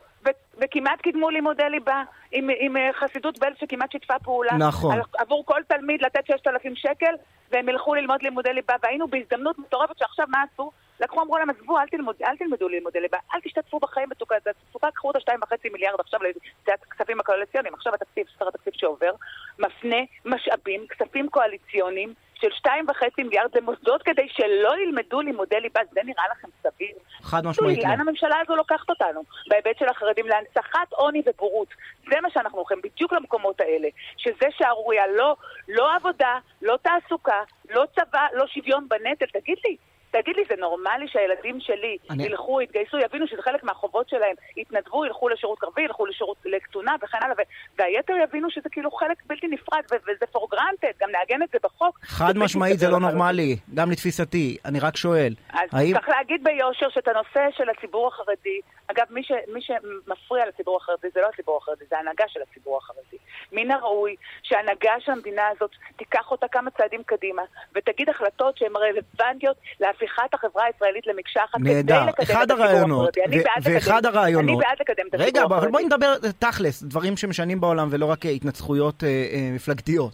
וכמעט 0.63 1.01
קידמו 1.01 1.31
לימודי 1.31 1.63
ליבה 1.71 2.03
עם, 2.33 2.51
עם 2.59 2.77
חסידות 2.93 3.39
בל 3.39 3.53
שכמעט 3.61 3.93
שיתפה 3.93 4.19
פעולה. 4.19 4.53
נכון. 4.53 4.99
עבור 5.19 5.45
כל 5.47 5.61
תלמיד 5.69 6.03
לתת 6.03 6.27
6,000 6.27 6.77
שקל, 6.77 7.15
והם 7.53 7.69
ילכו 7.69 7.95
ללמוד 7.95 8.23
לימודי 8.23 8.53
ליבה, 8.53 8.75
והיינו 8.83 9.09
בהזדמנות 9.09 9.59
מטורפת 9.59 9.99
שעכשיו 9.99 10.27
מה 10.29 10.45
עשו? 10.53 10.71
לקחו, 11.01 11.23
אמרו 11.23 11.39
להם, 11.39 11.51
עזבו, 11.51 11.79
אל 11.79 11.87
תלמדו, 11.87 12.25
אל 12.25 12.37
תלמדו 12.37 12.69
לימודי 12.69 13.01
ליבה, 13.01 13.19
אל 13.35 13.41
תשתתפו 13.41 13.79
בחיים 13.79 14.09
בתעסוקה, 14.09 14.91
קחו 14.91 15.11
את 15.11 15.17
ה-2.5 15.17 15.55
מיליארד 15.73 16.01
עכשיו 16.01 16.21
לכספים 16.69 17.21
הקואליציוניים, 17.21 17.75
עכשיו 17.75 17.95
התקציב, 17.95 18.27
שר 18.39 18.49
התקציב 18.49 18.73
שעובר, 18.77 19.13
מפנה 19.59 19.97
משאבים, 20.25 20.87
כספים 20.87 21.29
קואליציוניים 21.29 22.15
של 22.41 22.49
2.5 22.67 22.71
מיליארד 23.19 23.57
למוסדות 23.57 24.03
כדי 24.03 24.29
שלא 24.29 24.75
ילמדו 24.83 25.21
לימודי 25.21 25.61
ליבה, 25.61 25.81
זה 25.93 26.01
נראה 26.05 26.25
לכם 26.31 26.49
סביר? 26.63 26.97
חד 27.23 27.47
משמעית. 27.47 27.79
לאן 27.79 28.01
הממשלה 28.01 28.37
הזו 28.45 28.57
לוקחת 28.57 28.91
אותנו? 28.91 29.23
בהיבט 29.49 29.79
של 29.79 29.89
החרדים 29.89 30.27
להנצחת 30.27 30.93
עוני 30.93 31.23
ובורות. 31.27 31.69
זה 32.11 32.21
מה 32.23 32.31
שאנחנו 32.31 32.59
הולכים, 32.59 32.81
בדיוק 32.83 33.13
למקומות 33.13 33.61
האלה. 33.61 33.89
שזה 34.17 34.47
שערורייה, 34.51 35.07
לא, 35.07 35.37
לא 35.69 35.95
עבודה, 35.95 36.39
לא 36.63 36.79
תעסוקה, 36.83 37.43
לא 37.71 37.85
צבא, 37.95 38.27
לא 38.33 38.47
שוויון 38.47 38.89
בנטל. 38.89 39.27
תגיד 39.27 39.59
לי, 39.65 39.77
תגיד 40.23 40.37
לי, 40.37 40.43
זה 40.49 40.55
נורמלי 40.59 41.09
שהילדים 41.09 41.61
שלי 41.61 41.97
אני... 42.11 42.25
ילכו, 42.25 42.61
יתגייסו, 42.61 42.99
יבינו 42.99 43.27
שזה 43.27 43.43
חלק 43.43 43.65
מהחובות 43.65 44.09
שלהם, 44.09 44.35
יתנדבו, 44.57 45.05
ילכו 45.05 45.29
לשירות 45.29 45.59
קרבי, 45.59 45.83
ילכו 45.83 46.07
לשירות 46.07 46.37
לקצונה 46.45 46.95
וכן 47.03 47.19
הלאה, 47.23 47.37
והיתר 47.79 48.15
יבינו 48.25 48.51
שזה 48.51 48.69
כאילו 48.69 48.91
חלק 48.91 49.23
בלתי 49.27 49.47
נפרד, 49.49 49.83
וזה 49.93 50.27
for 50.35 50.55
granted, 50.55 50.95
גם 51.01 51.09
נעגן 51.11 51.43
את 51.43 51.49
זה 51.53 51.59
בחוק. 51.63 51.99
חד 52.03 52.39
משמעית 52.39 52.79
זה 52.79 52.89
לא 52.89 53.01
נורמלי, 53.01 53.57
גם 53.75 53.91
לתפיסתי, 53.91 54.57
אני 54.65 54.81
רק 54.81 54.97
שואל. 54.97 55.35
אז 55.53 55.69
האם... 55.73 55.95
צריך 55.95 56.09
להגיד 56.09 56.45
ביושר 56.45 56.89
שאת 56.91 57.09
הנושא 57.09 57.57
של 57.57 57.71
הציבור 57.71 58.09
החרדי, 58.09 58.61
אגב, 58.87 59.07
מי, 59.11 59.23
ש, 59.23 59.33
מי 59.55 59.61
שמפריע 59.61 60.47
לציבור 60.47 60.77
החרדי 60.77 61.09
זה 61.15 61.21
לא 61.21 61.29
הציבור 61.35 61.57
החרדי, 61.63 61.85
זה 61.91 61.97
ההנהגה 61.97 62.25
של 62.29 62.41
הציבור 62.51 62.79
החרדי. 62.79 63.17
מן 63.53 63.71
הראוי 63.71 64.17
שההנהגה 64.43 64.91
של 65.01 65.13
המדינה 65.13 65.43
הזאת 65.57 65.71
תיקח 65.97 66.31
אותה 66.31 66.47
כמה 66.53 66.71
צעדים 66.71 67.03
קדימה, 67.07 67.43
ותגיד 67.75 68.09
החלטות 68.09 68.59
שהן 68.59 68.73
רלוונטיות 68.77 69.57
להפיכת 69.81 70.35
החברה 70.35 70.65
הישראלית 70.65 71.07
למקשה 71.07 71.41
אחת 71.45 71.61
כדי 71.61 71.83
לקדם 71.83 72.07
את 72.09 72.21
הציבור 72.21 72.65
החרדי. 72.65 73.75
ואחד 73.75 74.07
הרעיונות... 74.07 74.49
אני 74.49 74.57
בעד 74.57 74.81
לקדם 74.81 75.07
את 75.09 75.15
הציבור 75.15 75.23
החרדי. 75.23 75.39
רגע, 75.39 75.45
אבל 75.45 75.71
בואי 75.71 75.85
נדבר 75.85 76.15
תכלס, 76.39 76.83
דברים 76.83 77.17
שמשנים 77.17 77.61
בעולם 77.61 77.89
ולא 77.91 78.07
רק 78.07 78.27
התנצחויות 78.27 79.05
אה, 79.05 79.09
אה, 79.09 79.51
מפלגתיות. 79.53 80.13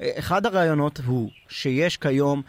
אה, 0.00 0.10
אחד 0.18 0.46
הרעיונות 0.46 1.00
הוא 1.06 1.30
שיש 1.48 1.96
כיום 1.96 2.42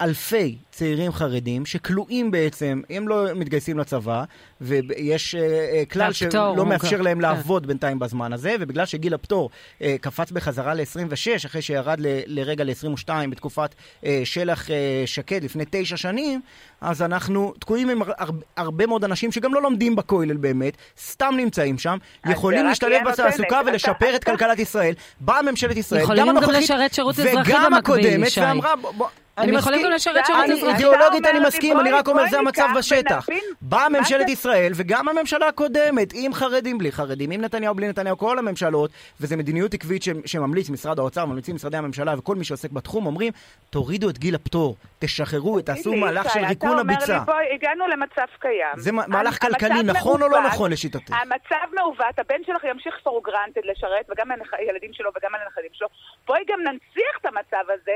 אלפי 0.00 0.58
צעירים 0.70 1.12
חרדים 1.12 1.66
שכלואים 1.66 2.30
בעצם, 2.30 2.82
הם 2.90 3.08
לא 3.08 3.26
מתגייסים 3.34 3.78
לצבא, 3.78 4.24
ויש 4.60 5.34
uh, 5.34 5.92
כלל 5.92 6.12
שלא 6.12 6.66
מאפשר 6.66 7.00
להם 7.02 7.16
כן. 7.16 7.22
לעבוד 7.22 7.66
בינתיים 7.66 7.98
בזמן 7.98 8.32
הזה, 8.32 8.56
ובגלל 8.60 8.86
שגיל 8.86 9.14
הפטור 9.14 9.50
uh, 9.78 9.82
קפץ 10.00 10.30
בחזרה 10.30 10.74
ל-26, 10.74 11.46
אחרי 11.46 11.62
שירד 11.62 12.00
ל- 12.00 12.20
לרגע 12.26 12.64
ל-22 12.64 13.08
בתקופת 13.30 13.74
uh, 13.74 14.06
שלח 14.24 14.66
uh, 14.66 14.70
שקד 15.06 15.44
לפני 15.44 15.64
תשע 15.70 15.96
שנים, 15.96 16.40
אז 16.80 17.02
אנחנו 17.02 17.54
תקועים 17.58 17.88
עם 17.88 18.02
הר- 18.02 18.30
הרבה 18.56 18.86
מאוד 18.86 19.04
אנשים 19.04 19.32
שגם 19.32 19.54
לא 19.54 19.62
לומדים 19.62 19.96
בכולל 19.96 20.36
באמת, 20.36 20.76
סתם 21.00 21.34
נמצאים 21.36 21.78
שם, 21.78 21.98
יכולים 22.26 22.64
להשתלב 22.64 23.00
בתעסוקה 23.12 23.60
ולשפר 23.66 24.16
את 24.16 24.24
כלכלת 24.28 24.58
ישראל. 24.58 24.94
באה 25.20 25.42
ממשלת 25.42 25.76
ישראל, 25.76 26.02
גם 26.16 26.28
הנוכחית 26.28 26.70
וגם 27.46 27.74
הקודמת, 27.74 28.28
ואמרה... 28.36 28.74
הם 29.38 29.52
יכולים 29.52 29.82
גם 29.82 29.90
לשרת 29.90 30.26
שירות 30.26 30.44
אזרחי. 30.44 30.72
אידיאולוגית 30.72 31.26
אני 31.26 31.40
מסכים, 31.40 31.80
אני 31.80 31.90
רק 31.90 32.08
אומר 32.08 32.22
זה 32.30 32.38
המצב 32.38 32.68
בשטח. 32.76 33.26
באה 33.60 33.88
ממשלת 33.88 34.28
ישראל 34.28 34.72
וגם 34.74 35.08
הממשלה 35.08 35.48
הקודמת, 35.48 36.08
עם 36.14 36.34
חרדים 36.34 36.78
בלי 36.78 36.92
חרדים, 36.92 37.30
עם 37.30 37.40
נתניהו 37.40 37.74
בלי 37.74 37.88
נתניהו, 37.88 38.18
כל 38.18 38.38
הממשלות, 38.38 38.90
וזו 39.20 39.36
מדיניות 39.36 39.74
עקבית 39.74 40.02
שממליץ 40.26 40.70
משרד 40.70 40.98
האוצר, 40.98 41.24
ממליצים 41.24 41.54
משרדי 41.54 41.76
הממשלה 41.76 42.14
וכל 42.18 42.36
מי 42.36 42.44
שעוסק 42.44 42.70
בתחום, 42.70 43.06
אומרים, 43.06 43.32
תורידו 43.70 44.10
את 44.10 44.18
גיל 44.18 44.34
הפטור, 44.34 44.76
תשחררו, 44.98 45.60
תעשו 45.60 45.92
מהלך 45.92 46.32
של 46.32 46.44
ריקון 46.44 46.78
הביצה. 46.78 47.04
אתה 47.04 47.32
אומר 47.32 47.38
לי, 47.38 47.54
הגענו 47.54 47.86
למצב 47.86 48.26
קיים. 48.38 48.76
זה 48.76 48.92
מהלך 48.92 49.40
כלכלי 49.40 49.82
נכון 49.82 50.22
או 50.22 50.28
לא 50.28 50.40
נכון 50.46 50.72
לשיטתך? 50.72 51.12
המצב 51.22 51.74
מעוות, 51.74 52.18
הבן 52.18 52.44
שלך 52.46 52.64
ימשיך 52.64 52.94
for 53.06 53.28
granted 53.28 53.70
לשרת, 53.70 54.06
וגם 54.10 54.28
הילדים 54.58 54.92
שלו 54.92 55.10
וגם 55.16 55.30
הנכדים 55.34 55.70
שלו. 55.72 55.88
בואי 56.26 56.40
גם 56.48 56.60
ננציח 56.60 57.14
את 57.20 57.26
המצב 57.26 57.70
הזה 57.74 57.92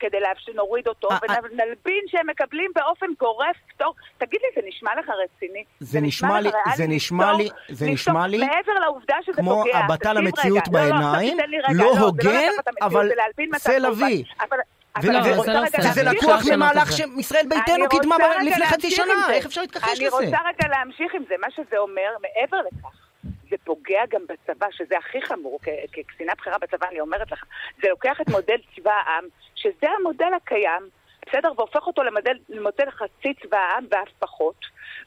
כדי 0.00 0.20
שנוריד 0.38 0.88
אותו, 0.88 1.10
אה, 1.10 1.16
אה. 1.30 1.34
ונלבין 1.42 2.04
שהם 2.06 2.26
מקבלים 2.26 2.70
באופן 2.74 3.06
גורף 3.20 3.56
פטור. 3.68 3.94
תגיד 4.18 4.40
לי, 4.42 4.62
זה 4.62 4.68
נשמע 4.68 4.90
לך 4.98 5.06
רציני? 5.08 5.64
זה 5.80 6.00
נשמע 6.00 6.40
לי, 6.40 6.50
זה 6.76 6.86
נשמע 6.86 7.32
לי, 7.32 7.48
זה 7.68 7.86
נשמע 7.86 8.26
לי, 8.26 8.38
מעבר 8.38 8.72
לעובדה 8.80 9.16
שזה 9.22 9.42
כמו 9.42 9.64
הבטה 9.74 10.12
למציאות 10.12 10.68
בעיניים, 10.68 11.38
לא, 11.68 11.84
לא 11.84 11.98
הוגן, 11.98 12.50
אבל 12.80 13.10
זה 13.58 13.78
לביא. 13.78 14.24
וזה 15.02 16.02
לקוח 16.02 16.40
ממהלך 16.52 16.92
שישראל 16.92 17.46
ביתנו 17.48 17.88
קידמה 17.88 18.16
לפני 18.42 18.66
חצי 18.66 18.90
שנה, 18.90 19.14
איך 19.30 19.46
אפשר 19.46 19.60
להתכחש 19.60 19.92
לזה? 19.92 20.02
אני 20.02 20.08
רוצה 20.08 20.38
רגע 20.46 20.68
להמשיך 20.68 21.14
עם 21.14 21.22
זה, 21.28 21.34
מה 21.40 21.46
שזה 21.50 21.78
אומר, 21.78 22.10
מעבר 22.20 22.56
לכך. 22.60 23.05
פוגע 23.86 24.02
גם 24.08 24.22
בצבא, 24.28 24.66
שזה 24.70 24.98
הכי 24.98 25.22
חמור, 25.22 25.58
כקצינה 25.92 26.32
בכירה 26.38 26.58
בצבא, 26.58 26.88
אני 26.88 27.00
אומרת 27.00 27.32
לך. 27.32 27.44
זה 27.82 27.88
לוקח 27.88 28.20
את 28.20 28.28
מודל 28.28 28.56
צבא 28.76 28.92
העם, 28.92 29.24
שזה 29.54 29.86
המודל 29.98 30.34
הקיים, 30.36 30.82
בסדר? 31.26 31.52
והופך 31.56 31.86
אותו 31.86 32.02
למודל, 32.02 32.38
למודל 32.48 32.90
חצי 32.90 33.34
צבא 33.42 33.58
העם 33.58 33.84
ואף 33.90 34.08
פחות. 34.18 34.56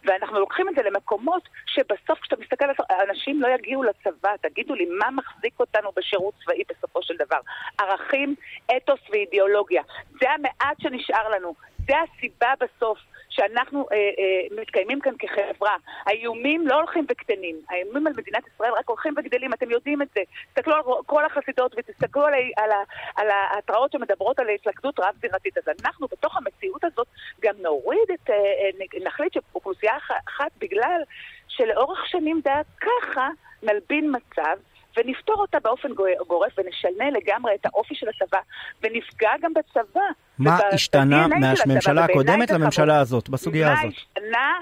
ואנחנו 0.06 0.40
לוקחים 0.40 0.70
את 0.70 0.76
זה 0.76 0.82
למקומות 0.82 1.50
שבסוף 1.66 2.20
כשאתה 2.20 2.36
מסתכל 2.42 2.66
אנשים 3.10 3.42
לא 3.42 3.48
יגיעו 3.48 3.84
לצבא, 3.84 4.36
תגידו 4.42 4.76
לי, 4.76 4.86
מה 4.86 5.12
מחזיק 5.12 5.60
אותנו 5.60 5.92
בשירות 5.96 6.34
צבאי 6.44 6.64
בסופו 6.70 7.04
של 7.04 7.14
דבר? 7.18 7.40
ערכים, 7.78 8.36
אתוס 8.78 9.00
ואידיאולוגיה. 9.10 9.84
זה 10.22 10.32
המעט 10.32 10.82
שנשאר 10.82 11.30
לנו. 11.30 11.56
זה 11.88 11.94
הסיבה 12.00 12.54
בסוף 12.60 13.00
שאנחנו 13.40 13.86
אה, 13.92 13.98
אה, 13.98 14.62
מתקיימים 14.62 15.00
כאן 15.00 15.14
כחברה. 15.20 15.76
האיומים 16.06 16.68
לא 16.68 16.76
הולכים 16.76 17.06
וקטנים, 17.10 17.56
האיומים 17.70 18.08
על 18.08 18.14
מדינת 18.18 18.48
ישראל 18.48 18.72
רק 18.80 18.90
הולכים 18.90 19.14
וגדלים, 19.18 19.54
אתם 19.54 19.72
יודעים 19.72 20.02
את 20.02 20.08
זה. 20.16 20.22
תסתכלו 20.48 20.76
על 20.76 20.82
כל 21.06 21.26
החסידות 21.26 21.76
ותסתכלו 21.78 22.26
על, 22.26 22.34
על, 22.58 22.70
על 23.16 23.28
ההתראות 23.30 23.92
שמדברות 23.92 24.40
על 24.40 24.50
התלכדות 24.50 25.00
רב-זירתית. 25.00 25.58
אז 25.58 25.64
אנחנו 25.84 26.08
בתוך 26.08 26.38
המציאות 26.38 26.84
הזאת 26.84 27.08
גם 27.42 27.56
נוריד 27.62 28.12
את, 28.14 28.30
אה, 28.30 28.36
אה 28.36 29.00
נחליט 29.04 29.34
שאוכלוסייה 29.34 29.98
אחת 30.28 30.52
בגלל 30.60 31.02
שלאורך 31.48 32.08
שנים 32.08 32.42
דעת 32.44 32.66
ככה 32.82 33.30
נלבין 33.64 34.16
מצב 34.16 34.58
ונפתור 34.98 35.36
אותה 35.36 35.58
באופן 35.64 35.90
גורף 36.28 36.52
ונשנה 36.58 37.10
לגמרי 37.10 37.56
את 37.56 37.66
האופי 37.66 37.96
של 37.96 38.08
הצבא 38.10 38.40
ונפגע 38.84 39.32
גם 39.42 39.54
בצבא. 39.54 40.02
מה 40.40 40.60
השתנה 40.72 41.28
מהממשלה 41.28 42.04
הקודמת 42.04 42.52
לממשלה 42.52 43.00
הזאת, 43.00 43.30
בסוגיה 43.30 43.72
הזאת? 43.72 43.84
מה 43.84 43.90
השתנה? 43.90 44.54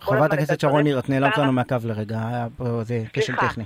חברת 0.00 0.32
הכנסת 0.32 0.60
שרון 0.60 0.82
ניר, 0.82 0.98
את 0.98 1.08
נעלמת 1.08 1.38
לנו 1.38 1.52
מהקו 1.52 1.76
לרגע, 1.84 2.18
פה 2.56 2.64
איזה 2.80 3.02
כשל 3.12 3.36
טכני. 3.36 3.64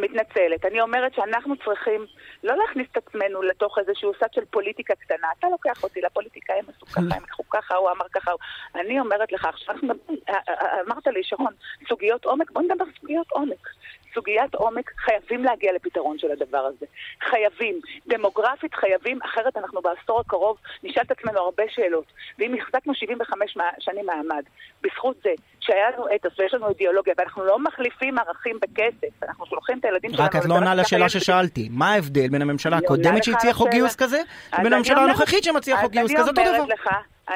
מתנצלת. 0.00 0.64
אני 0.64 0.80
אומרת 0.80 1.14
שאנחנו 1.14 1.54
צריכים 1.56 2.06
לא 2.44 2.56
להכניס 2.56 2.86
את 2.92 2.96
עצמנו 2.96 3.42
לתוך 3.42 3.78
איזשהו 3.78 4.12
סד 4.20 4.32
של 4.32 4.44
פוליטיקה 4.50 4.94
קטנה. 4.94 5.28
אתה 5.38 5.46
לוקח 5.48 5.82
אותי 5.82 6.00
לפוליטיקה, 6.00 6.52
הם 6.54 6.64
עשו 6.76 6.86
ככה, 6.86 7.16
הם 7.16 7.22
לקחו 7.22 7.42
ככה, 7.50 7.74
הוא 7.74 7.90
אמר 7.90 8.06
ככה. 8.12 8.30
אני 8.74 9.00
אומרת 9.00 9.32
לך, 9.32 9.44
עכשיו 9.44 9.74
אה, 9.74 10.34
אה, 10.48 10.54
אה, 10.54 10.80
אמרת 10.86 11.06
לי, 11.06 11.22
שרון, 11.22 11.52
סוגיות 11.88 12.24
עומק, 12.24 12.50
בוא 12.50 12.62
נדבר 12.62 12.84
סוגיות 13.00 13.30
עומק. 13.30 13.68
סוגיית 14.14 14.54
עומק, 14.54 14.90
חייבים 15.04 15.44
להגיע 15.44 15.72
לפתרון 15.72 16.18
של 16.18 16.30
הדבר 16.30 16.58
הזה. 16.58 16.86
חייבים. 17.30 17.80
דמוגרפית 18.06 18.74
חייבים, 18.74 19.18
אחרת 19.24 19.56
אנחנו 19.56 19.80
בעשור 19.82 20.20
הקרוב 20.20 20.56
נשאל 20.82 21.02
את 21.02 21.10
עצמנו 21.10 21.38
הרבה 21.38 21.62
שאלות. 21.68 22.04
ואם 22.38 22.54
החזקנו 22.54 22.94
75 22.94 23.56
שנים 23.78 24.06
מעמד, 24.06 24.42
בזכות 24.82 25.16
זה 25.24 25.30
שהיה 25.60 25.90
לנו 25.90 26.06
אתוס 26.14 26.32
ויש 26.38 26.54
לנו 26.54 26.68
אידיאולוגיה, 26.68 27.14
ואנחנו 27.18 27.44
לא 27.44 27.58
מחליפים 27.58 28.18
ערכים 28.18 28.58
בכסף, 28.62 29.22
אנחנו 29.22 29.46
שולחים 29.46 29.78
את 29.78 29.84
הילדים 29.84 30.10
שלנו... 30.12 30.24
רק 30.24 30.36
את 30.36 30.44
לא 30.44 30.54
עונה 30.54 30.74
לשאלה 30.74 31.08
ששאלתי. 31.08 31.68
מה 31.70 31.92
ההבדל 31.92 32.28
בין 32.28 32.42
הממשלה 32.42 32.76
הקודמת 32.76 33.24
שהציעה 33.24 33.54
חוק 33.54 33.68
גיוס 33.70 33.96
כזה, 33.96 34.22
לבין 34.58 34.72
הממשלה 34.72 35.00
הנוכחית 35.00 35.44
שמציעה 35.44 35.80
חוק 35.80 35.92
גיוס 35.92 36.12
כזה, 36.12 36.30
אותו 36.30 36.32
דבר? 36.32 36.64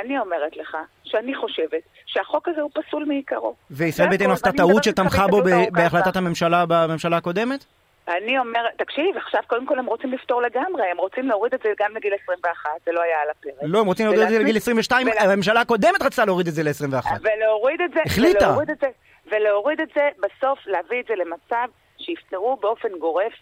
אני 0.00 0.18
אומרת 0.18 0.56
לך 0.56 0.76
שאני 1.04 1.34
חושבת 1.34 1.82
שהחוק 2.06 2.48
הזה 2.48 2.60
הוא 2.60 2.70
פסול 2.74 3.04
מעיקרו. 3.04 3.54
וישראל 3.70 4.08
ביתנו 4.08 4.32
עשתה 4.32 4.52
טעות 4.52 4.84
שתמכה 4.84 5.26
בו 5.26 5.42
בהחלטת 5.72 6.16
הממשלה 6.16 6.64
בממשלה 6.68 7.16
הקודמת? 7.16 7.64
אני 8.08 8.38
אומרת, 8.38 8.72
תקשיב, 8.78 9.16
עכשיו 9.16 9.40
קודם 9.46 9.66
כל 9.66 9.78
הם 9.78 9.86
רוצים 9.86 10.12
לפתור 10.12 10.42
לגמרי, 10.42 10.82
הם 10.90 10.96
רוצים 10.96 11.28
להוריד 11.28 11.54
את 11.54 11.60
זה 11.62 11.68
גם 11.78 11.96
לגיל 11.96 12.12
21, 12.24 12.70
זה 12.86 12.92
לא 12.92 13.00
היה 13.02 13.16
על 13.22 13.28
הפרק. 13.30 13.54
לא, 13.62 13.80
הם 13.80 13.86
רוצים 13.86 14.06
להוריד 14.06 14.22
את 14.22 14.28
זה 14.28 14.38
לגיל 14.38 14.56
22, 14.56 15.06
הממשלה 15.18 15.60
הקודמת 15.60 16.02
רצתה 16.02 16.24
להוריד 16.24 16.46
את 16.46 16.54
זה 16.54 16.62
ל-21. 16.62 17.06
ולהוריד 17.22 17.80
את 17.80 17.90
זה, 17.94 18.00
החליטה. 18.06 18.56
ולהוריד 19.26 19.80
את 19.80 19.88
זה, 19.94 20.08
בסוף 20.18 20.58
להביא 20.66 21.00
את 21.00 21.06
זה 21.06 21.14
למצב 21.14 21.68
שיפתרו 21.98 22.56
באופן 22.56 22.88
גורף 22.98 23.32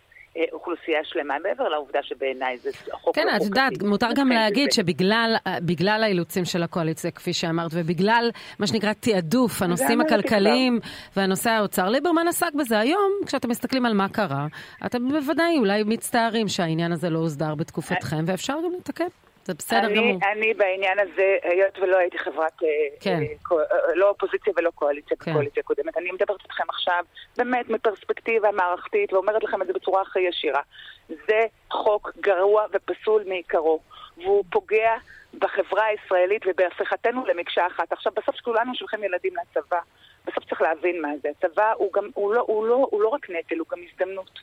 אוכלוסייה 0.52 1.00
שלמה, 1.04 1.34
מעבר 1.42 1.68
לעובדה 1.68 1.98
שבעיניי 2.02 2.58
זה 2.58 2.70
חוק 2.92 3.14
כן, 3.14 3.26
את 3.36 3.42
יודעת, 3.42 3.82
מותר 3.82 4.08
גם 4.14 4.28
להגיד 4.28 4.72
שבגלל 4.72 6.02
האילוצים 6.02 6.44
של 6.44 6.62
הקואליציה, 6.62 7.10
כפי 7.10 7.32
שאמרת, 7.32 7.70
ובגלל 7.74 8.30
מה 8.58 8.66
שנקרא 8.66 8.92
תעדוף, 8.92 9.62
הנושאים 9.62 10.00
הכלכליים 10.00 10.78
והנושא 11.16 11.50
האוצר, 11.50 11.88
ליברמן 11.88 12.28
עסק 12.28 12.54
בזה. 12.54 12.78
היום, 12.78 13.12
כשאתם 13.26 13.50
מסתכלים 13.50 13.86
על 13.86 13.94
מה 13.94 14.08
קרה, 14.08 14.46
אתם 14.86 15.08
בוודאי 15.08 15.58
אולי 15.58 15.82
מצטערים 15.86 16.48
שהעניין 16.48 16.92
הזה 16.92 17.10
לא 17.10 17.18
הוסדר 17.18 17.54
בתקופתכם, 17.54 18.24
ואפשר 18.26 18.54
גם 18.64 18.72
לתקן. 18.78 19.08
זה 19.50 19.54
בסדר 19.54 19.86
אני, 19.86 19.96
גמור. 19.96 20.18
אני 20.32 20.54
בעניין 20.54 20.98
הזה, 20.98 21.36
היות 21.42 21.78
ולא 21.78 21.98
הייתי 21.98 22.18
חברת, 22.18 22.62
אה, 22.62 22.68
כן. 23.00 23.22
אה, 23.22 23.56
אה, 23.58 23.94
לא 23.94 24.08
אופוזיציה 24.08 24.52
ולא 24.56 24.70
קואליציה, 24.74 25.16
כן. 25.16 25.32
קואליציה 25.32 25.62
קודמת, 25.62 25.96
אני 25.96 26.12
מדברת 26.12 26.42
איתכם 26.44 26.64
עכשיו 26.68 27.04
באמת 27.38 27.68
מפרספקטיבה 27.68 28.50
מערכתית 28.50 29.12
ואומרת 29.12 29.44
לכם 29.44 29.62
את 29.62 29.66
זה 29.66 29.72
בצורה 29.72 30.02
הכי 30.02 30.20
ישירה. 30.20 30.60
זה 31.08 31.40
חוק 31.70 32.10
גרוע 32.20 32.66
ופסול 32.72 33.24
מעיקרו. 33.26 33.80
והוא 34.16 34.44
פוגע 34.50 34.92
בחברה 35.38 35.84
הישראלית 35.84 36.42
ובהפיכתנו 36.46 37.26
למקשה 37.26 37.66
אחת. 37.66 37.92
עכשיו, 37.92 38.12
בסוף 38.16 38.40
כולנו 38.40 38.74
שולחים 38.74 39.04
ילדים 39.04 39.32
לצבא. 39.36 39.80
בסוף 40.24 40.44
צריך 40.44 40.62
להבין 40.62 41.02
מה 41.02 41.08
זה. 41.22 41.28
הצבא 41.38 41.72
הוא, 41.76 41.92
גם, 41.92 42.10
הוא, 42.14 42.34
לא, 42.34 42.44
הוא, 42.46 42.66
לא, 42.66 42.88
הוא 42.90 43.02
לא 43.02 43.08
רק 43.08 43.30
נטל, 43.30 43.58
הוא 43.58 43.66
גם 43.70 43.78
הזדמנות. 43.90 44.38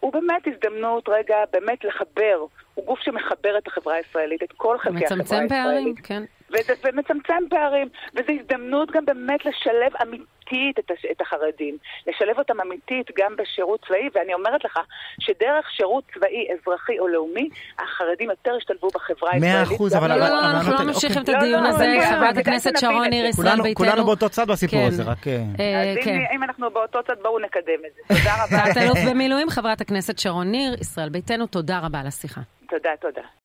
הוא 0.00 0.12
באמת 0.12 0.46
הזדמנות 0.46 1.08
רגע 1.08 1.36
באמת 1.52 1.84
לחבר, 1.84 2.44
הוא 2.74 2.86
גוף 2.86 3.00
שמחבר 3.00 3.58
את 3.58 3.66
החברה 3.66 3.94
הישראלית, 3.94 4.42
את 4.42 4.52
כל 4.56 4.78
חלקי 4.78 5.04
החברה 5.04 5.18
הישראלית. 5.20 5.42
מצמצם 5.42 5.48
פערים, 5.48 5.94
כן. 5.94 6.22
ומצמצם 6.84 7.48
פערים, 7.50 7.88
וזו 8.14 8.32
הזדמנות 8.40 8.90
גם 8.90 9.04
באמת 9.04 9.46
לשלב 9.46 9.92
אמיתית 10.50 10.78
את, 10.78 10.90
הש, 10.90 11.06
את 11.10 11.20
החרדים, 11.20 11.76
לשלב 12.06 12.38
אותם 12.38 12.60
אמיתית 12.60 13.06
גם 13.18 13.36
בשירות 13.38 13.84
צבאי, 13.86 14.08
ואני 14.14 14.34
אומרת 14.34 14.64
לך 14.64 14.78
שדרך 15.20 15.70
שירות 15.76 16.04
צבאי, 16.14 16.46
אזרחי 16.52 16.98
או 16.98 17.08
לאומי, 17.08 17.48
החרדים 17.78 18.30
יותר 18.30 18.50
השתלבו 18.58 18.88
בחברה 18.88 19.30
הישראלית. 19.32 19.68
מאה 19.68 19.76
אחוז, 19.76 19.94
אבל... 19.94 20.08
לא, 20.08 20.16
לא, 20.16 20.28
לא, 20.28 20.50
אנחנו 20.50 20.72
לא 20.72 20.84
ממשיכים 20.84 21.22
את 21.22 21.28
הדיון 21.28 21.66
הזה, 21.66 21.86
חברת 22.10 22.36
הכנסת 22.36 22.72
שרון 22.76 23.08
ניר, 23.08 23.26
ישראל 23.26 23.62
ביתנו. 23.62 23.74
כולנו 23.74 24.04
באותו 24.04 24.28
צד 24.28 24.48
בסיפור 24.48 24.86
הזה, 24.86 25.02
רק... 25.02 25.26
אז 25.28 26.08
אם 26.34 26.42
אנחנו 26.42 26.70
באותו 26.70 26.98
צד, 27.06 27.16
בואו 27.22 27.38
נקדם 27.38 27.80
את 27.86 27.92
זה. 27.94 28.14
תודה 28.14 28.44
רבה. 28.44 28.64
תת-אלוף 28.72 28.98
במילואים, 29.10 29.50
חברת 29.50 29.80
הכנסת 29.80 30.18
שרון 30.18 30.50
ניר, 30.50 30.74
ישראל 30.80 31.08
ביתנו, 31.08 31.46
תודה 31.46 31.78
רבה 31.78 32.00
על 32.00 32.06
השיחה. 32.06 32.40
תודה, 32.68 32.90
תודה. 33.00 33.22